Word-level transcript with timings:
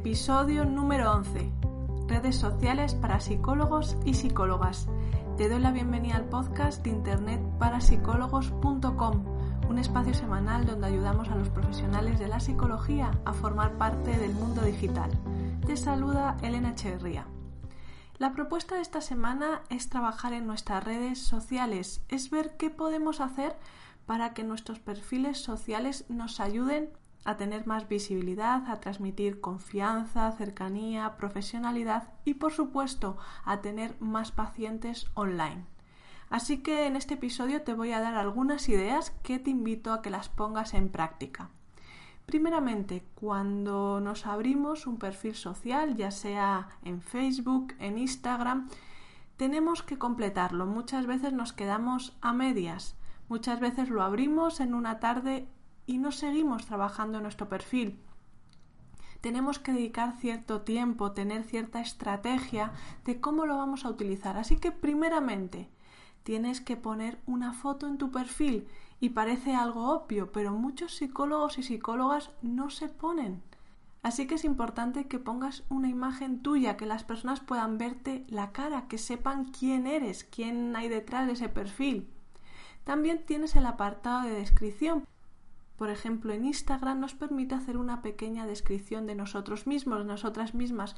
Episodio 0.00 0.64
número 0.64 1.12
11. 1.12 1.52
Redes 2.06 2.36
sociales 2.36 2.94
para 2.94 3.20
psicólogos 3.20 3.98
y 4.06 4.14
psicólogas. 4.14 4.88
Te 5.36 5.50
doy 5.50 5.60
la 5.60 5.72
bienvenida 5.72 6.16
al 6.16 6.24
podcast 6.24 6.82
de 6.82 6.88
internet 6.88 7.38
un 9.68 9.78
espacio 9.78 10.14
semanal 10.14 10.64
donde 10.64 10.86
ayudamos 10.86 11.28
a 11.28 11.36
los 11.36 11.50
profesionales 11.50 12.18
de 12.18 12.28
la 12.28 12.40
psicología 12.40 13.10
a 13.26 13.34
formar 13.34 13.76
parte 13.76 14.16
del 14.16 14.32
mundo 14.32 14.62
digital. 14.62 15.10
Te 15.66 15.76
saluda 15.76 16.38
Elena 16.40 16.70
Echeverría. 16.70 17.26
La 18.16 18.32
propuesta 18.32 18.76
de 18.76 18.80
esta 18.80 19.02
semana 19.02 19.60
es 19.68 19.90
trabajar 19.90 20.32
en 20.32 20.46
nuestras 20.46 20.82
redes 20.82 21.18
sociales, 21.18 22.02
es 22.08 22.30
ver 22.30 22.56
qué 22.56 22.70
podemos 22.70 23.20
hacer 23.20 23.54
para 24.06 24.32
que 24.32 24.44
nuestros 24.44 24.78
perfiles 24.78 25.42
sociales 25.42 26.06
nos 26.08 26.40
ayuden 26.40 26.88
a 27.24 27.36
tener 27.36 27.66
más 27.66 27.88
visibilidad, 27.88 28.68
a 28.70 28.80
transmitir 28.80 29.40
confianza, 29.40 30.32
cercanía, 30.32 31.16
profesionalidad 31.16 32.08
y 32.24 32.34
por 32.34 32.52
supuesto 32.52 33.18
a 33.44 33.60
tener 33.60 33.94
más 34.00 34.32
pacientes 34.32 35.10
online. 35.14 35.64
Así 36.30 36.58
que 36.58 36.86
en 36.86 36.96
este 36.96 37.14
episodio 37.14 37.62
te 37.62 37.74
voy 37.74 37.92
a 37.92 38.00
dar 38.00 38.14
algunas 38.14 38.68
ideas 38.68 39.10
que 39.22 39.38
te 39.38 39.50
invito 39.50 39.92
a 39.92 40.00
que 40.00 40.10
las 40.10 40.28
pongas 40.28 40.74
en 40.74 40.88
práctica. 40.88 41.50
Primeramente, 42.24 43.04
cuando 43.16 44.00
nos 44.00 44.24
abrimos 44.24 44.86
un 44.86 44.98
perfil 44.98 45.34
social, 45.34 45.96
ya 45.96 46.12
sea 46.12 46.68
en 46.84 47.02
Facebook, 47.02 47.74
en 47.80 47.98
Instagram, 47.98 48.68
tenemos 49.36 49.82
que 49.82 49.98
completarlo. 49.98 50.66
Muchas 50.66 51.06
veces 51.06 51.32
nos 51.32 51.52
quedamos 51.52 52.16
a 52.20 52.32
medias. 52.32 52.94
Muchas 53.28 53.58
veces 53.58 53.88
lo 53.88 54.02
abrimos 54.02 54.60
en 54.60 54.74
una 54.74 55.00
tarde 55.00 55.48
y 55.90 55.98
no 55.98 56.12
seguimos 56.12 56.66
trabajando 56.66 57.18
en 57.18 57.24
nuestro 57.24 57.48
perfil. 57.48 57.98
Tenemos 59.20 59.58
que 59.58 59.72
dedicar 59.72 60.12
cierto 60.20 60.60
tiempo, 60.60 61.10
tener 61.10 61.42
cierta 61.42 61.80
estrategia 61.80 62.70
de 63.04 63.20
cómo 63.20 63.44
lo 63.44 63.56
vamos 63.56 63.84
a 63.84 63.90
utilizar. 63.90 64.38
Así 64.38 64.56
que 64.56 64.70
primeramente 64.70 65.68
tienes 66.22 66.60
que 66.60 66.76
poner 66.76 67.18
una 67.26 67.52
foto 67.52 67.88
en 67.88 67.98
tu 67.98 68.12
perfil 68.12 68.68
y 69.00 69.08
parece 69.08 69.56
algo 69.56 69.90
obvio, 69.90 70.30
pero 70.30 70.52
muchos 70.52 70.94
psicólogos 70.94 71.58
y 71.58 71.64
psicólogas 71.64 72.30
no 72.40 72.70
se 72.70 72.88
ponen. 72.88 73.42
Así 74.04 74.28
que 74.28 74.36
es 74.36 74.44
importante 74.44 75.08
que 75.08 75.18
pongas 75.18 75.64
una 75.70 75.88
imagen 75.88 76.40
tuya, 76.40 76.76
que 76.76 76.86
las 76.86 77.02
personas 77.02 77.40
puedan 77.40 77.78
verte 77.78 78.24
la 78.28 78.52
cara, 78.52 78.86
que 78.86 78.96
sepan 78.96 79.46
quién 79.46 79.88
eres, 79.88 80.22
quién 80.22 80.76
hay 80.76 80.88
detrás 80.88 81.26
de 81.26 81.32
ese 81.32 81.48
perfil. 81.48 82.08
También 82.84 83.26
tienes 83.26 83.56
el 83.56 83.66
apartado 83.66 84.22
de 84.22 84.34
descripción 84.34 85.04
por 85.80 85.88
ejemplo, 85.88 86.34
en 86.34 86.44
Instagram 86.44 87.00
nos 87.00 87.14
permite 87.14 87.54
hacer 87.54 87.78
una 87.78 88.02
pequeña 88.02 88.46
descripción 88.46 89.06
de 89.06 89.14
nosotros 89.14 89.66
mismos, 89.66 90.04
nosotras 90.04 90.52
mismas. 90.54 90.94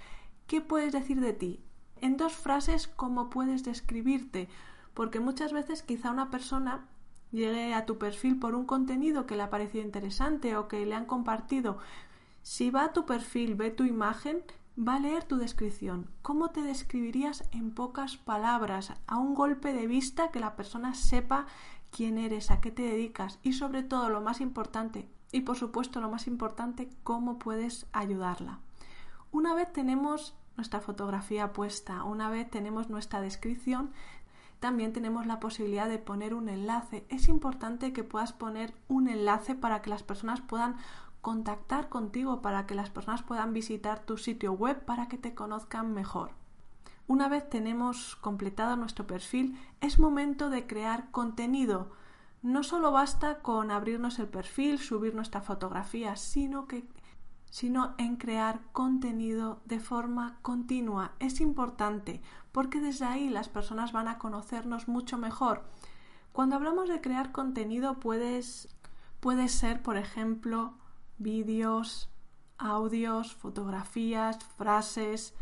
¿Qué 0.48 0.60
puedes 0.60 0.92
decir 0.92 1.20
de 1.20 1.32
ti? 1.32 1.60
En 2.00 2.16
dos 2.16 2.32
frases, 2.32 2.88
¿cómo 2.88 3.30
puedes 3.30 3.62
describirte? 3.62 4.48
Porque 4.92 5.20
muchas 5.20 5.52
veces 5.52 5.84
quizá 5.84 6.10
una 6.10 6.30
persona 6.30 6.88
llegue 7.30 7.74
a 7.74 7.86
tu 7.86 7.96
perfil 7.96 8.40
por 8.40 8.56
un 8.56 8.66
contenido 8.66 9.24
que 9.24 9.36
le 9.36 9.44
ha 9.44 9.50
parecido 9.50 9.84
interesante 9.84 10.56
o 10.56 10.66
que 10.66 10.84
le 10.84 10.96
han 10.96 11.06
compartido. 11.06 11.78
Si 12.42 12.70
va 12.70 12.86
a 12.86 12.92
tu 12.92 13.06
perfil, 13.06 13.54
ve 13.54 13.70
tu 13.70 13.84
imagen, 13.84 14.42
va 14.76 14.96
a 14.96 14.98
leer 14.98 15.22
tu 15.22 15.36
descripción. 15.36 16.10
¿Cómo 16.22 16.50
te 16.50 16.60
describirías 16.60 17.44
en 17.52 17.70
pocas 17.70 18.16
palabras? 18.16 18.94
A 19.06 19.18
un 19.18 19.34
golpe 19.34 19.74
de 19.74 19.86
vista 19.86 20.32
que 20.32 20.40
la 20.40 20.56
persona 20.56 20.94
sepa 20.94 21.46
quién 21.92 22.18
eres, 22.18 22.50
a 22.50 22.60
qué 22.60 22.72
te 22.72 22.82
dedicas 22.82 23.38
y 23.42 23.52
sobre 23.52 23.82
todo 23.84 24.08
lo 24.08 24.20
más 24.20 24.40
importante, 24.40 25.08
y 25.30 25.42
por 25.42 25.56
supuesto 25.56 26.00
lo 26.00 26.10
más 26.10 26.26
importante, 26.26 26.90
cómo 27.04 27.38
puedes 27.38 27.86
ayudarla. 27.92 28.58
Una 29.30 29.54
vez 29.54 29.72
tenemos 29.72 30.34
nuestra 30.56 30.80
fotografía 30.80 31.52
puesta, 31.52 32.02
una 32.04 32.28
vez 32.28 32.50
tenemos 32.50 32.90
nuestra 32.90 33.20
descripción, 33.20 33.92
también 34.60 34.92
tenemos 34.92 35.26
la 35.26 35.40
posibilidad 35.40 35.88
de 35.88 35.98
poner 35.98 36.34
un 36.34 36.48
enlace. 36.48 37.04
Es 37.08 37.28
importante 37.28 37.92
que 37.92 38.04
puedas 38.04 38.32
poner 38.32 38.74
un 38.88 39.08
enlace 39.08 39.54
para 39.54 39.82
que 39.82 39.90
las 39.90 40.02
personas 40.02 40.40
puedan 40.40 40.76
contactar 41.20 41.88
contigo, 41.88 42.42
para 42.42 42.66
que 42.66 42.74
las 42.74 42.90
personas 42.90 43.22
puedan 43.22 43.52
visitar 43.52 44.00
tu 44.00 44.18
sitio 44.18 44.52
web, 44.52 44.84
para 44.84 45.08
que 45.08 45.18
te 45.18 45.34
conozcan 45.34 45.92
mejor. 45.94 46.32
Una 47.06 47.28
vez 47.28 47.48
tenemos 47.48 48.16
completado 48.16 48.76
nuestro 48.76 49.06
perfil, 49.06 49.58
es 49.80 49.98
momento 49.98 50.50
de 50.50 50.66
crear 50.66 51.10
contenido. 51.10 51.90
No 52.42 52.62
solo 52.62 52.90
basta 52.92 53.40
con 53.40 53.70
abrirnos 53.70 54.18
el 54.18 54.28
perfil, 54.28 54.78
subir 54.78 55.14
nuestra 55.14 55.40
fotografía, 55.40 56.16
sino 56.16 56.66
que 56.66 56.84
sino 57.50 57.94
en 57.98 58.16
crear 58.16 58.62
contenido 58.72 59.60
de 59.66 59.78
forma 59.78 60.38
continua. 60.40 61.12
Es 61.18 61.42
importante 61.42 62.22
porque 62.50 62.80
desde 62.80 63.04
ahí 63.04 63.28
las 63.28 63.50
personas 63.50 63.92
van 63.92 64.08
a 64.08 64.16
conocernos 64.16 64.88
mucho 64.88 65.18
mejor. 65.18 65.62
Cuando 66.32 66.56
hablamos 66.56 66.88
de 66.88 67.02
crear 67.02 67.30
contenido 67.30 68.00
puedes 68.00 68.74
puede 69.20 69.48
ser, 69.48 69.82
por 69.82 69.98
ejemplo, 69.98 70.72
vídeos, 71.18 72.08
audios, 72.56 73.34
fotografías, 73.34 74.38
frases, 74.56 75.34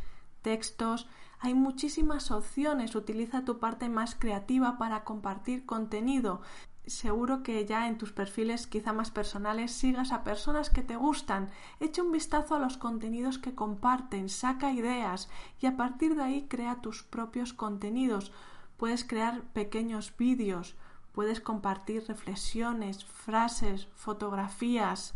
textos. 0.42 1.06
Hay 1.42 1.54
muchísimas 1.54 2.30
opciones. 2.30 2.94
Utiliza 2.94 3.46
tu 3.46 3.58
parte 3.58 3.88
más 3.88 4.14
creativa 4.14 4.76
para 4.76 5.04
compartir 5.04 5.64
contenido. 5.64 6.42
Seguro 6.86 7.42
que 7.42 7.64
ya 7.64 7.88
en 7.88 7.96
tus 7.96 8.12
perfiles 8.12 8.66
quizá 8.66 8.92
más 8.92 9.10
personales 9.10 9.72
sigas 9.72 10.12
a 10.12 10.22
personas 10.22 10.68
que 10.68 10.82
te 10.82 10.96
gustan. 10.96 11.48
Echa 11.78 12.02
un 12.02 12.12
vistazo 12.12 12.56
a 12.56 12.58
los 12.58 12.76
contenidos 12.76 13.38
que 13.38 13.54
comparten, 13.54 14.28
saca 14.28 14.72
ideas 14.72 15.30
y 15.60 15.66
a 15.66 15.76
partir 15.78 16.14
de 16.14 16.22
ahí 16.22 16.46
crea 16.46 16.82
tus 16.82 17.02
propios 17.02 17.54
contenidos. 17.54 18.32
Puedes 18.76 19.04
crear 19.04 19.42
pequeños 19.52 20.14
vídeos, 20.16 20.76
puedes 21.12 21.40
compartir 21.40 22.04
reflexiones, 22.06 23.04
frases, 23.04 23.86
fotografías. 23.94 25.14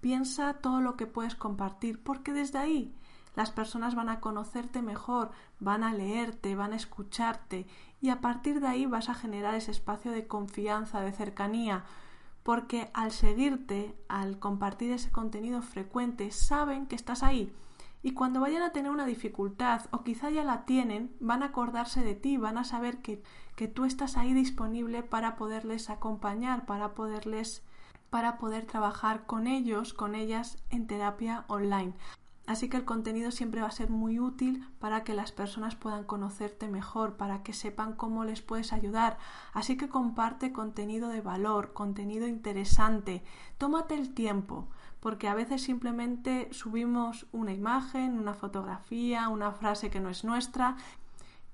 Piensa 0.00 0.54
todo 0.54 0.80
lo 0.80 0.96
que 0.96 1.06
puedes 1.06 1.34
compartir 1.34 2.02
porque 2.02 2.32
desde 2.32 2.58
ahí 2.58 2.94
las 3.34 3.50
personas 3.50 3.94
van 3.94 4.08
a 4.08 4.20
conocerte 4.20 4.82
mejor, 4.82 5.30
van 5.58 5.84
a 5.84 5.94
leerte, 5.94 6.54
van 6.54 6.72
a 6.72 6.76
escucharte 6.76 7.66
y 8.00 8.10
a 8.10 8.20
partir 8.20 8.60
de 8.60 8.68
ahí 8.68 8.86
vas 8.86 9.08
a 9.08 9.14
generar 9.14 9.54
ese 9.54 9.70
espacio 9.70 10.12
de 10.12 10.26
confianza, 10.26 11.00
de 11.00 11.12
cercanía, 11.12 11.84
porque 12.42 12.90
al 12.94 13.12
seguirte, 13.12 13.94
al 14.08 14.38
compartir 14.38 14.92
ese 14.92 15.10
contenido 15.10 15.62
frecuente, 15.62 16.30
saben 16.30 16.86
que 16.86 16.96
estás 16.96 17.22
ahí 17.22 17.52
y 18.02 18.12
cuando 18.12 18.40
vayan 18.40 18.62
a 18.62 18.72
tener 18.72 18.90
una 18.90 19.04
dificultad 19.04 19.82
o 19.90 20.02
quizá 20.02 20.30
ya 20.30 20.42
la 20.42 20.64
tienen, 20.64 21.14
van 21.20 21.42
a 21.42 21.46
acordarse 21.46 22.02
de 22.02 22.14
ti, 22.14 22.38
van 22.38 22.56
a 22.56 22.64
saber 22.64 23.02
que, 23.02 23.22
que 23.56 23.68
tú 23.68 23.84
estás 23.84 24.16
ahí 24.16 24.32
disponible 24.32 25.02
para 25.02 25.36
poderles 25.36 25.90
acompañar, 25.90 26.64
para 26.64 26.94
poderles 26.94 27.62
para 28.08 28.38
poder 28.38 28.66
trabajar 28.66 29.24
con 29.24 29.46
ellos, 29.46 29.94
con 29.94 30.16
ellas 30.16 30.58
en 30.70 30.88
terapia 30.88 31.44
online. 31.46 31.94
Así 32.50 32.68
que 32.68 32.76
el 32.76 32.84
contenido 32.84 33.30
siempre 33.30 33.60
va 33.60 33.68
a 33.68 33.70
ser 33.70 33.90
muy 33.90 34.18
útil 34.18 34.66
para 34.80 35.04
que 35.04 35.14
las 35.14 35.30
personas 35.30 35.76
puedan 35.76 36.02
conocerte 36.02 36.66
mejor, 36.66 37.16
para 37.16 37.44
que 37.44 37.52
sepan 37.52 37.92
cómo 37.92 38.24
les 38.24 38.42
puedes 38.42 38.72
ayudar. 38.72 39.18
Así 39.52 39.76
que 39.76 39.88
comparte 39.88 40.50
contenido 40.52 41.10
de 41.10 41.20
valor, 41.20 41.72
contenido 41.72 42.26
interesante. 42.26 43.22
Tómate 43.56 43.94
el 43.94 44.14
tiempo, 44.14 44.66
porque 44.98 45.28
a 45.28 45.34
veces 45.34 45.62
simplemente 45.62 46.48
subimos 46.50 47.28
una 47.30 47.52
imagen, 47.52 48.18
una 48.18 48.34
fotografía, 48.34 49.28
una 49.28 49.52
frase 49.52 49.88
que 49.88 50.00
no 50.00 50.10
es 50.10 50.24
nuestra 50.24 50.76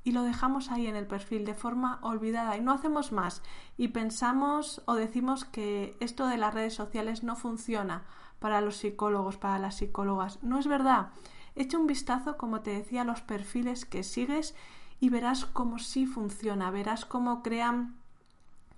y 0.03 0.13
lo 0.13 0.23
dejamos 0.23 0.71
ahí 0.71 0.87
en 0.87 0.97
el 0.97 1.07
perfil 1.07 1.45
de 1.45 1.53
forma 1.53 1.99
olvidada 2.01 2.57
y 2.57 2.63
no 2.63 2.73
hacemos 2.73 3.13
más 3.13 3.43
y 3.77 3.89
pensamos 3.89 4.81
o 4.87 4.95
decimos 4.95 5.45
que 5.45 5.95
esto 6.01 6.27
de 6.27 6.39
las 6.39 6.55
redes 6.55 6.73
sociales 6.73 7.23
no 7.23 7.37
funciona 7.37 8.05
para 8.47 8.61
los 8.61 8.77
psicólogos, 8.77 9.39
para 9.39 9.59
las 9.59 9.75
psicólogas. 9.75 10.41
No 10.41 10.61
es 10.61 10.69
verdad. 10.69 11.09
Echa 11.57 11.79
un 11.79 11.89
vistazo, 11.89 12.37
como 12.37 12.61
te 12.61 12.71
decía, 12.71 13.03
a 13.03 13.05
los 13.05 13.21
perfiles 13.21 13.85
que 13.85 14.05
sigues 14.05 14.55
y 15.01 15.09
verás 15.09 15.47
cómo 15.47 15.81
sí 15.81 16.07
funciona, 16.07 16.71
verás 16.71 17.05
cómo 17.05 17.43
crean, 17.43 17.97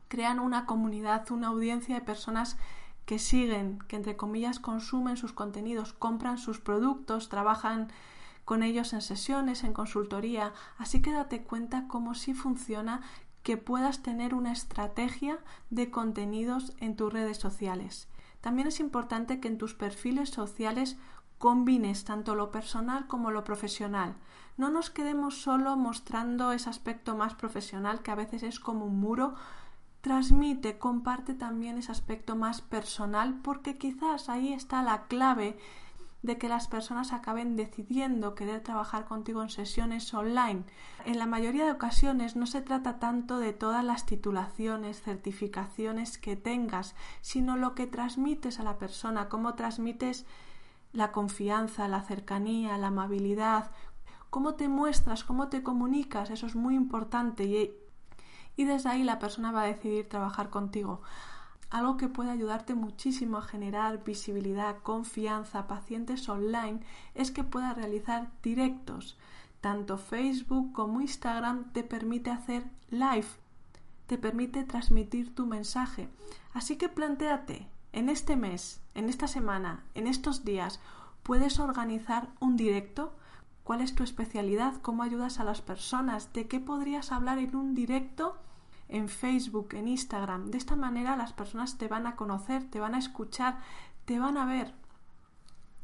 crean 0.09 0.41
una 0.41 0.65
comunidad, 0.65 1.31
una 1.31 1.49
audiencia 1.49 1.97
de 1.97 2.01
personas 2.01 2.57
que 3.05 3.19
siguen, 3.19 3.81
que 3.89 3.97
entre 3.97 4.17
comillas 4.17 4.59
consumen 4.59 5.19
sus 5.19 5.35
contenidos, 5.35 5.93
compran 5.93 6.39
sus 6.39 6.61
productos, 6.61 7.29
trabajan 7.29 7.93
con 8.47 8.63
ellos 8.63 8.95
en 8.95 9.03
sesiones, 9.03 9.65
en 9.65 9.75
consultoría. 9.75 10.55
Así 10.79 11.03
que 11.03 11.13
date 11.13 11.43
cuenta 11.43 11.89
cómo 11.89 12.15
sí 12.15 12.33
funciona 12.33 13.03
que 13.43 13.59
puedas 13.59 14.01
tener 14.03 14.33
una 14.33 14.51
estrategia 14.51 15.39
de 15.69 15.91
contenidos 15.91 16.73
en 16.81 16.97
tus 16.97 17.13
redes 17.13 17.37
sociales. 17.37 18.09
También 18.49 18.69
es 18.69 18.81
importante 18.81 19.41
que 19.41 19.49
en 19.49 19.59
tus 19.59 19.75
perfiles 19.75 20.31
sociales 20.31 20.97
combines 21.37 22.05
tanto 22.05 22.35
lo 22.35 22.51
personal 22.51 23.07
como 23.07 23.31
lo 23.31 23.45
profesional. 23.45 24.15
No 24.57 24.71
nos 24.71 24.89
quedemos 24.89 25.43
solo 25.43 25.77
mostrando 25.77 26.53
ese 26.53 26.71
aspecto 26.71 27.15
más 27.15 27.35
profesional 27.35 28.01
que 28.01 28.11
a 28.11 28.15
veces 28.15 28.43
es 28.43 28.59
como 28.59 28.87
un 28.87 29.01
muro. 29.01 29.35
Transmite, 30.01 30.79
comparte 30.79 31.35
también 31.35 31.77
ese 31.77 31.93
aspecto 31.93 32.37
más 32.37 32.63
personal 32.63 33.39
porque 33.43 33.77
quizás 33.77 34.31
ahí 34.31 34.55
está 34.55 34.83
la 34.83 35.09
clave 35.09 35.59
de 36.23 36.37
que 36.37 36.49
las 36.49 36.67
personas 36.67 37.13
acaben 37.13 37.57
decidiendo 37.57 38.35
querer 38.35 38.61
trabajar 38.63 39.05
contigo 39.05 39.43
en 39.43 39.51
sesiones 39.51 40.13
online. 40.13 40.65
En 41.05 41.19
la 41.19 41.27
mayoría 41.27 41.65
de 41.65 41.73
ocasiones 41.73 42.35
no 42.35 42.47
se 42.47 42.61
trata 42.61 42.99
tanto 42.99 43.39
de 43.39 43.53
todas 43.53 43.85
las 43.85 44.05
titulaciones, 44.05 45.01
certificaciones 45.01 46.19
que 46.19 46.37
tengas, 46.37 46.97
sino 47.21 47.57
lo 47.57 47.75
que 47.75 47.87
transmites 47.87 48.59
a 48.59 48.65
la 48.65 48.79
persona, 48.79 49.29
cómo 49.29 49.55
transmites 49.55 50.27
la 50.93 51.13
confianza, 51.13 51.87
la 51.87 52.03
cercanía, 52.03 52.77
la 52.79 52.89
amabilidad, 52.89 53.71
cómo 54.31 54.55
te 54.55 54.69
muestras, 54.69 55.23
cómo 55.23 55.49
te 55.49 55.63
comunicas, 55.63 56.31
eso 56.31 56.47
es 56.47 56.57
muy 56.57 56.75
importante 56.75 57.45
y, 57.45 57.73
y 58.57 58.65
desde 58.65 58.89
ahí 58.89 59.05
la 59.05 59.19
persona 59.19 59.53
va 59.53 59.63
a 59.63 59.67
decidir 59.67 60.09
trabajar 60.09 60.51
contigo. 60.51 61.01
Algo 61.71 61.99
que 61.99 62.09
puede 62.09 62.31
ayudarte 62.31 62.75
muchísimo 62.75 63.37
a 63.37 63.43
generar 63.43 64.03
visibilidad, 64.03 64.79
confianza, 64.83 65.67
pacientes 65.67 66.29
online 66.29 66.81
es 67.15 67.31
que 67.31 67.45
puedas 67.45 67.77
realizar 67.77 68.31
directos. 68.43 69.19
Tanto 69.61 69.99
Facebook 69.99 70.73
como 70.73 71.01
Instagram 71.01 71.73
te 71.73 71.83
permite 71.83 72.31
hacer 72.31 72.65
live, 72.91 73.27
te 74.07 74.17
permite 74.17 74.65
transmitir 74.65 75.35
tu 75.35 75.47
mensaje. 75.47 76.09
Así 76.55 76.77
que 76.77 76.89
planteate, 76.89 77.67
en 77.93 78.09
este 78.09 78.37
mes, 78.37 78.81
en 78.95 79.09
esta 79.11 79.29
semana, 79.29 79.85
en 79.95 80.07
estos 80.07 80.45
días, 80.45 80.81
¿puedes 81.23 81.59
organizar 81.59 82.29
un 82.41 82.57
directo? 82.57 83.13
¿Cuál 83.65 83.83
es 83.83 83.95
tu 83.95 84.03
especialidad? 84.03 84.81
¿Cómo 84.81 85.03
ayudas 85.03 85.41
a 85.41 85.45
las 85.45 85.61
personas? 85.61 86.33
¿De 86.33 86.49
qué 86.49 86.61
podrías 86.61 87.13
hablar 87.13 87.39
en 87.39 87.55
un 87.55 87.75
directo? 87.75 88.37
En 88.89 89.09
Facebook, 89.09 89.75
en 89.75 89.89
Instagram. 89.89 90.51
De 90.51 90.59
esta 90.59 90.77
manera 90.77 91.17
las 91.17 91.33
personas 91.33 91.79
te 91.79 91.89
van 91.89 92.07
a 92.07 92.17
conocer, 92.17 92.69
te 92.71 92.81
van 92.81 92.95
a 92.95 92.99
escuchar, 92.99 93.59
te 94.05 94.19
van 94.19 94.37
a 94.37 94.47
ver. 94.47 94.75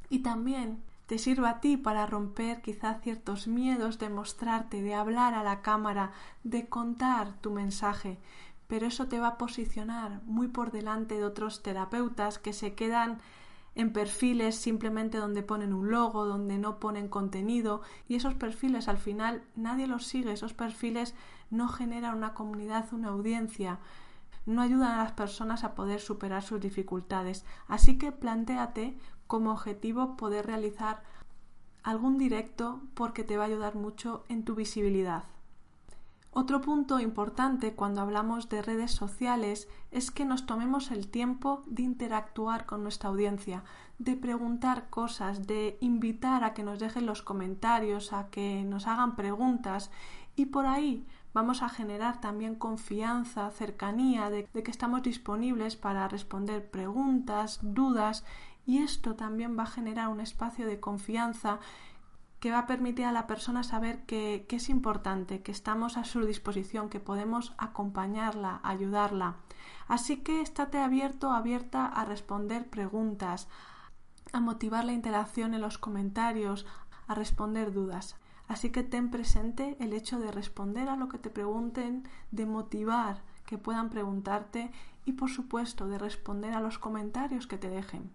Y 0.09 0.21
también 0.21 0.83
te 1.06 1.19
sirva 1.19 1.51
a 1.51 1.61
ti 1.61 1.77
para 1.77 2.06
romper 2.06 2.62
quizá 2.62 2.95
ciertos 3.01 3.47
miedos 3.47 3.99
de 3.99 4.09
mostrarte, 4.09 4.83
de 4.83 4.95
hablar 4.95 5.35
a 5.35 5.43
la 5.43 5.61
cámara, 5.61 6.12
de 6.45 6.67
contar 6.69 7.35
tu 7.41 7.51
mensaje. 7.51 8.19
Pero 8.67 8.87
eso 8.87 9.07
te 9.07 9.21
va 9.21 9.29
a 9.29 9.39
posicionar 9.39 10.23
muy 10.25 10.49
por 10.49 10.73
delante 10.73 11.17
de 11.17 11.25
otros 11.25 11.62
terapeutas 11.62 12.39
que 12.39 12.55
se 12.55 12.75
quedan 12.75 13.19
en 13.75 13.93
perfiles 13.93 14.55
simplemente 14.56 15.19
donde 15.19 15.43
ponen 15.43 15.73
un 15.73 15.91
logo, 15.91 16.26
donde 16.26 16.59
no 16.59 16.79
ponen 16.79 17.09
contenido 17.09 17.82
y 18.09 18.15
esos 18.15 18.35
perfiles 18.35 18.88
al 18.88 18.99
final 18.99 19.43
nadie 19.56 19.87
los 19.87 20.06
sigue, 20.06 20.32
esos 20.32 20.55
perfiles 20.55 21.15
no 21.50 21.69
generan 21.69 22.17
una 22.17 22.35
comunidad, 22.35 22.93
una 22.93 23.09
audiencia, 23.09 23.79
no 24.47 24.62
ayudan 24.62 24.93
a 24.93 25.05
las 25.05 25.12
personas 25.12 25.65
a 25.65 25.75
poder 25.75 26.00
superar 26.00 26.43
sus 26.43 26.61
dificultades. 26.61 27.44
Así 27.67 27.99
que 27.99 28.12
plantéate 28.12 28.97
como 29.26 29.53
objetivo 29.53 30.17
poder 30.17 30.47
realizar 30.47 31.03
algún 31.82 32.19
directo 32.19 32.81
porque 32.94 33.25
te 33.25 33.37
va 33.37 33.44
a 33.44 33.47
ayudar 33.47 33.75
mucho 33.75 34.25
en 34.29 34.44
tu 34.44 34.55
visibilidad. 34.55 35.25
Otro 36.37 36.61
punto 36.61 36.99
importante 36.99 37.75
cuando 37.75 38.01
hablamos 38.01 38.49
de 38.49 38.61
redes 38.61 38.91
sociales 38.91 39.69
es 39.93 40.11
que 40.11 40.25
nos 40.25 40.47
tomemos 40.47 40.91
el 40.91 41.07
tiempo 41.07 41.63
de 41.67 41.85
interactuar 41.85 42.67
con 42.67 42.83
nuestra 42.83 43.11
audiencia, 43.11 43.63
de 44.01 44.17
preguntar 44.17 44.91
cosas, 44.91 45.47
de 45.47 45.79
invitar 45.81 46.43
a 46.43 46.53
que 46.53 46.65
nos 46.65 46.81
dejen 46.81 47.07
los 47.07 47.23
comentarios, 47.23 48.13
a 48.13 48.31
que 48.31 48.65
nos 48.65 48.89
hagan 48.89 49.15
preguntas. 49.15 49.93
Y 50.35 50.47
por 50.47 50.67
ahí 50.67 51.07
vamos 51.35 51.63
a 51.63 51.69
generar 51.69 52.21
también 52.21 52.57
confianza, 52.57 53.49
cercanía, 53.53 54.29
de, 54.29 54.47
que 54.47 54.71
estamos 54.73 55.05
disponibles 55.05 55.77
para 55.77 56.09
responder 56.09 56.69
preguntas, 56.69 57.61
dudas 57.63 58.25
y 58.67 58.79
esto 58.79 59.15
también 59.15 59.57
va 59.57 59.63
a 59.65 59.67
generar 59.67 60.09
un 60.09 60.21
espacio 60.21 60.67
de 60.67 60.81
confianza 60.81 61.61
que 62.44 62.50
va 62.50 62.58
a 62.58 62.67
permitir 62.67 63.06
a 63.06 63.12
la 63.12 63.26
persona 63.26 63.62
saber 63.62 64.05
que, 64.05 64.44
es 64.50 64.69
importante, 64.69 65.41
que 65.41 65.50
estamos 65.50 65.96
a 65.96 66.05
su 66.05 66.26
disposición, 66.26 66.91
que 66.91 67.00
podemos 67.00 67.55
acompañarla, 67.56 68.61
ayudarla. 68.62 69.37
Así 69.88 70.19
que 70.19 70.43
estate 70.43 70.76
abierto, 70.76 71.32
abierta 71.32 71.87
a 71.87 72.05
responder 72.05 72.69
preguntas, 72.69 73.49
a 74.35 74.41
motivar 74.41 74.85
la 74.85 74.93
interacción 74.93 75.55
en 75.55 75.62
los 75.62 75.79
comentarios, 75.79 76.67
a 77.06 77.14
responder 77.14 77.73
dudas. 77.73 78.17
Así 78.47 78.69
que 78.69 78.82
ten 78.82 79.11
presente 79.11 79.79
el 79.81 79.94
hecho 79.94 80.19
de 80.19 80.31
responder 80.31 80.90
a 80.90 80.97
lo 80.97 81.08
que 81.08 81.17
te 81.17 81.31
pregunten, 81.31 82.06
de 82.31 82.44
motivar 82.44 83.23
que 83.47 83.56
puedan 83.56 83.88
preguntarte 83.88 84.70
y 85.06 85.14
por 85.14 85.31
supuesto 85.31 85.88
de 85.88 85.97
responder 85.97 86.52
a 86.52 86.61
los 86.61 86.79
comentarios 86.79 87.47
que 87.47 87.56
te 87.56 87.70
dejen. 87.70 88.11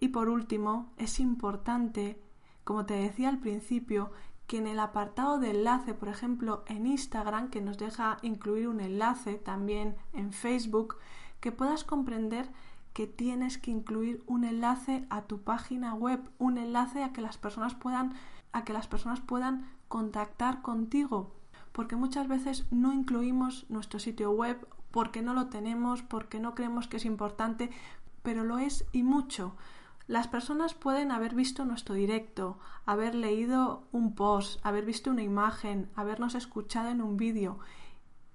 Y 0.00 0.08
por 0.08 0.30
último, 0.30 0.94
es 0.96 1.20
importante, 1.20 2.22
como 2.66 2.84
te 2.84 2.94
decía 2.94 3.28
al 3.28 3.38
principio, 3.38 4.10
que 4.48 4.58
en 4.58 4.66
el 4.66 4.80
apartado 4.80 5.38
de 5.38 5.50
enlace, 5.50 5.94
por 5.94 6.08
ejemplo, 6.08 6.64
en 6.66 6.88
Instagram, 6.88 7.48
que 7.48 7.60
nos 7.60 7.78
deja 7.78 8.18
incluir 8.22 8.66
un 8.66 8.80
enlace, 8.80 9.34
también 9.34 9.94
en 10.12 10.32
Facebook, 10.32 10.96
que 11.38 11.52
puedas 11.52 11.84
comprender 11.84 12.50
que 12.92 13.06
tienes 13.06 13.56
que 13.56 13.70
incluir 13.70 14.24
un 14.26 14.42
enlace 14.42 15.06
a 15.10 15.22
tu 15.22 15.42
página 15.42 15.94
web, 15.94 16.28
un 16.38 16.58
enlace 16.58 17.04
a 17.04 17.12
que 17.12 17.20
las 17.20 17.38
personas 17.38 17.76
puedan 17.76 18.14
a 18.50 18.64
que 18.64 18.72
las 18.72 18.88
personas 18.88 19.20
puedan 19.20 19.70
contactar 19.86 20.60
contigo, 20.60 21.30
porque 21.70 21.94
muchas 21.94 22.26
veces 22.26 22.66
no 22.72 22.92
incluimos 22.92 23.64
nuestro 23.68 24.00
sitio 24.00 24.32
web 24.32 24.66
porque 24.90 25.22
no 25.22 25.34
lo 25.34 25.46
tenemos, 25.50 26.02
porque 26.02 26.40
no 26.40 26.56
creemos 26.56 26.88
que 26.88 26.96
es 26.96 27.04
importante, 27.04 27.70
pero 28.24 28.42
lo 28.42 28.58
es 28.58 28.86
y 28.90 29.04
mucho. 29.04 29.54
Las 30.06 30.28
personas 30.28 30.74
pueden 30.74 31.10
haber 31.10 31.34
visto 31.34 31.64
nuestro 31.64 31.96
directo, 31.96 32.58
haber 32.84 33.16
leído 33.16 33.88
un 33.90 34.14
post, 34.14 34.64
haber 34.64 34.84
visto 34.84 35.10
una 35.10 35.22
imagen, 35.22 35.90
habernos 35.96 36.36
escuchado 36.36 36.90
en 36.90 37.02
un 37.02 37.16
vídeo 37.16 37.58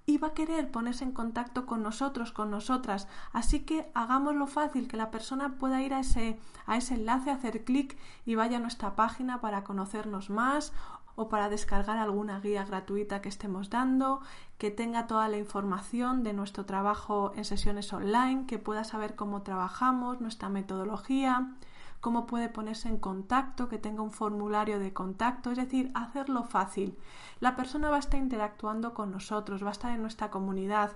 y 0.04 0.18
va 0.18 0.28
a 0.28 0.34
querer 0.34 0.70
ponerse 0.70 1.04
en 1.04 1.12
contacto 1.12 1.64
con 1.64 1.82
nosotros, 1.82 2.32
con 2.32 2.50
nosotras. 2.50 3.08
Así 3.32 3.60
que 3.60 3.90
hagámoslo 3.94 4.46
fácil, 4.46 4.88
que 4.88 4.96
la 4.98 5.10
persona 5.10 5.56
pueda 5.58 5.80
ir 5.80 5.94
a 5.94 6.00
ese, 6.00 6.38
a 6.66 6.76
ese 6.76 6.94
enlace, 6.94 7.30
hacer 7.30 7.64
clic 7.64 7.96
y 8.26 8.34
vaya 8.34 8.58
a 8.58 8.60
nuestra 8.60 8.94
página 8.94 9.40
para 9.40 9.64
conocernos 9.64 10.28
más 10.28 10.72
o 11.16 11.28
para 11.28 11.48
descargar 11.48 11.98
alguna 11.98 12.40
guía 12.40 12.64
gratuita 12.64 13.20
que 13.20 13.28
estemos 13.28 13.70
dando, 13.70 14.20
que 14.58 14.70
tenga 14.70 15.06
toda 15.06 15.28
la 15.28 15.38
información 15.38 16.22
de 16.22 16.32
nuestro 16.32 16.64
trabajo 16.64 17.32
en 17.36 17.44
sesiones 17.44 17.92
online, 17.92 18.46
que 18.46 18.58
pueda 18.58 18.84
saber 18.84 19.14
cómo 19.14 19.42
trabajamos, 19.42 20.20
nuestra 20.20 20.48
metodología, 20.48 21.52
cómo 22.00 22.26
puede 22.26 22.48
ponerse 22.48 22.88
en 22.88 22.98
contacto, 22.98 23.68
que 23.68 23.78
tenga 23.78 24.02
un 24.02 24.10
formulario 24.10 24.78
de 24.78 24.92
contacto, 24.92 25.52
es 25.52 25.56
decir, 25.56 25.90
hacerlo 25.94 26.42
fácil. 26.42 26.98
La 27.40 27.54
persona 27.54 27.90
va 27.90 27.96
a 27.96 28.00
estar 28.00 28.18
interactuando 28.18 28.92
con 28.92 29.12
nosotros, 29.12 29.62
va 29.62 29.68
a 29.68 29.72
estar 29.72 29.92
en 29.92 30.02
nuestra 30.02 30.30
comunidad, 30.30 30.92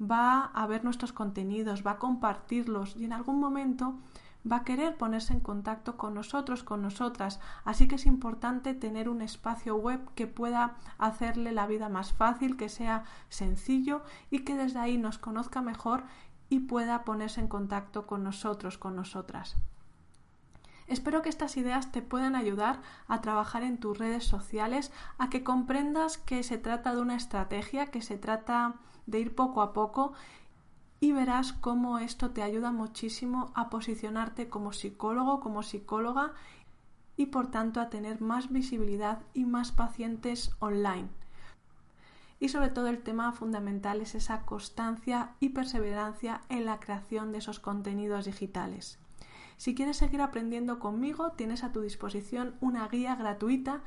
va 0.00 0.50
a 0.54 0.66
ver 0.66 0.84
nuestros 0.84 1.12
contenidos, 1.12 1.86
va 1.86 1.92
a 1.92 1.98
compartirlos 1.98 2.96
y 2.96 3.04
en 3.04 3.12
algún 3.12 3.40
momento 3.40 3.96
va 4.50 4.58
a 4.58 4.64
querer 4.64 4.96
ponerse 4.96 5.32
en 5.32 5.40
contacto 5.40 5.96
con 5.96 6.14
nosotros, 6.14 6.62
con 6.62 6.82
nosotras. 6.82 7.40
Así 7.64 7.88
que 7.88 7.96
es 7.96 8.06
importante 8.06 8.74
tener 8.74 9.08
un 9.08 9.22
espacio 9.22 9.76
web 9.76 10.00
que 10.14 10.26
pueda 10.26 10.76
hacerle 10.98 11.52
la 11.52 11.66
vida 11.66 11.88
más 11.88 12.12
fácil, 12.12 12.56
que 12.56 12.68
sea 12.68 13.04
sencillo 13.28 14.02
y 14.30 14.40
que 14.40 14.56
desde 14.56 14.78
ahí 14.78 14.98
nos 14.98 15.18
conozca 15.18 15.62
mejor 15.62 16.04
y 16.48 16.60
pueda 16.60 17.04
ponerse 17.04 17.40
en 17.40 17.48
contacto 17.48 18.06
con 18.06 18.22
nosotros, 18.22 18.78
con 18.78 18.94
nosotras. 18.94 19.56
Espero 20.86 21.20
que 21.22 21.28
estas 21.28 21.56
ideas 21.56 21.90
te 21.90 22.00
puedan 22.00 22.36
ayudar 22.36 22.80
a 23.08 23.20
trabajar 23.20 23.64
en 23.64 23.78
tus 23.78 23.98
redes 23.98 24.24
sociales, 24.24 24.92
a 25.18 25.28
que 25.30 25.42
comprendas 25.42 26.18
que 26.18 26.44
se 26.44 26.58
trata 26.58 26.94
de 26.94 27.00
una 27.00 27.16
estrategia, 27.16 27.86
que 27.86 28.02
se 28.02 28.18
trata 28.18 28.76
de 29.06 29.18
ir 29.18 29.34
poco 29.34 29.62
a 29.62 29.72
poco 29.72 30.12
y 31.00 31.12
verás 31.12 31.52
cómo 31.52 31.98
esto 31.98 32.30
te 32.30 32.42
ayuda 32.42 32.72
muchísimo 32.72 33.50
a 33.54 33.68
posicionarte 33.68 34.48
como 34.48 34.72
psicólogo, 34.72 35.40
como 35.40 35.62
psicóloga 35.62 36.32
y 37.16 37.26
por 37.26 37.50
tanto 37.50 37.80
a 37.80 37.90
tener 37.90 38.20
más 38.20 38.50
visibilidad 38.50 39.20
y 39.34 39.44
más 39.44 39.72
pacientes 39.72 40.52
online. 40.58 41.08
Y 42.38 42.50
sobre 42.50 42.68
todo 42.68 42.88
el 42.88 43.02
tema 43.02 43.32
fundamental 43.32 44.00
es 44.00 44.14
esa 44.14 44.42
constancia 44.42 45.30
y 45.40 45.50
perseverancia 45.50 46.42
en 46.48 46.66
la 46.66 46.80
creación 46.80 47.32
de 47.32 47.38
esos 47.38 47.60
contenidos 47.60 48.26
digitales. 48.26 48.98
Si 49.56 49.74
quieres 49.74 49.96
seguir 49.96 50.20
aprendiendo 50.20 50.78
conmigo, 50.78 51.32
tienes 51.32 51.64
a 51.64 51.72
tu 51.72 51.80
disposición 51.80 52.54
una 52.60 52.86
guía 52.88 53.16
gratuita 53.16 53.80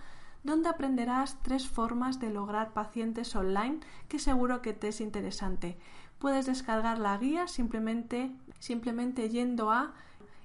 donde 0.44 0.70
aprenderás 0.70 1.38
tres 1.44 1.68
formas 1.68 2.20
de 2.20 2.32
lograr 2.32 2.74
pacientes 2.74 3.36
online 3.36 3.80
que 4.08 4.20
seguro 4.20 4.62
que 4.62 4.74
te 4.74 4.88
es 4.88 5.02
interesante. 5.02 5.78
Puedes 6.20 6.46
descargar 6.46 7.00
la 7.00 7.18
guía 7.18 7.48
simplemente, 7.48 8.32
simplemente 8.60 9.30
yendo 9.30 9.72
a 9.72 9.94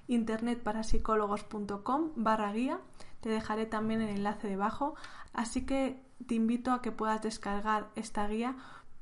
internetparapsicólogos.com 0.07 2.11
barra 2.15 2.53
guía. 2.53 2.79
Te 3.21 3.29
dejaré 3.29 3.65
también 3.65 4.01
el 4.01 4.09
enlace 4.09 4.47
debajo. 4.47 4.95
Así 5.33 5.65
que 5.65 6.01
te 6.27 6.35
invito 6.35 6.71
a 6.71 6.81
que 6.81 6.91
puedas 6.91 7.21
descargar 7.21 7.89
esta 7.95 8.27
guía 8.27 8.55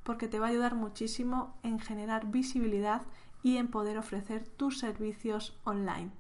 porque 0.04 0.28
te 0.28 0.40
va 0.40 0.48
a 0.48 0.50
ayudar 0.50 0.76
muchísimo 0.76 1.56
en 1.64 1.80
generar 1.80 2.28
visibilidad 2.28 3.04
y 3.42 3.58
en 3.58 3.68
poder 3.68 3.98
ofrecer 3.98 4.48
tus 4.48 4.80
servicios 4.80 5.58
online. 5.64 6.12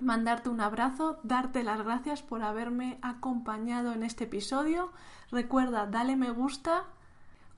mandarte 0.00 0.48
un 0.48 0.62
abrazo, 0.62 1.20
darte 1.24 1.62
las 1.62 1.82
gracias 1.82 2.22
por 2.22 2.42
haberme 2.42 2.98
acompañado 3.02 3.92
en 3.92 4.02
este 4.02 4.24
episodio. 4.24 4.92
Recuerda, 5.30 5.86
dale 5.86 6.16
me 6.16 6.30
gusta, 6.30 6.84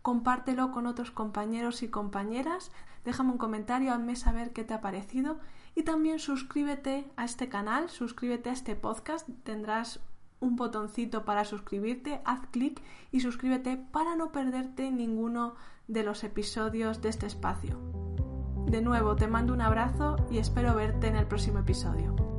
compártelo 0.03 0.73
con 0.73 0.87
otros 0.87 1.11
compañeros 1.11 1.83
y 1.83 1.89
compañeras, 1.89 2.71
déjame 3.05 3.33
un 3.33 3.39
comentario, 3.39 3.93
hazme 3.93 4.17
saber 4.17 4.53
qué 4.53 4.65
te 4.65 4.75
ha 4.75 4.81
parecido 4.81 5.39
y 5.75 5.85
también 5.85 6.19
suscríbete 6.19 7.11
a 7.17 7.25
este 7.25 7.49
canal, 7.49 7.89
suscríbete 7.89 8.51
a 8.51 8.53
este 8.53 8.77
podcast, 8.77 9.29
tendrás 9.45 10.01
un 10.41 10.57
botoncito 10.57 11.25
para 11.25 11.45
suscribirte, 11.45 12.21
haz 12.25 12.41
clic 12.51 12.83
y 13.13 13.21
suscríbete 13.21 13.77
para 13.77 14.17
no 14.17 14.33
perderte 14.33 14.91
ninguno 14.91 15.55
de 15.87 16.03
los 16.03 16.25
episodios 16.25 17.01
de 17.01 17.09
este 17.09 17.27
espacio. 17.27 17.79
De 18.67 18.83
nuevo, 18.83 19.17
te 19.17 19.29
mando 19.29 19.53
un 19.53 19.61
abrazo 19.61 20.17
y 20.31 20.39
espero 20.39 20.75
verte 20.75 21.07
en 21.07 21.17
el 21.17 21.27
próximo 21.27 21.61
episodio. 21.61 22.32